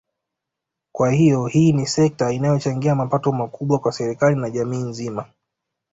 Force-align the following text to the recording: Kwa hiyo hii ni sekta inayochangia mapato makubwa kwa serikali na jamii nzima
Kwa 0.95 1.11
hiyo 1.11 1.45
hii 1.47 1.73
ni 1.73 1.87
sekta 1.87 2.31
inayochangia 2.31 2.95
mapato 2.95 3.31
makubwa 3.31 3.79
kwa 3.79 3.91
serikali 3.91 4.35
na 4.35 4.49
jamii 4.49 4.83
nzima 4.83 5.25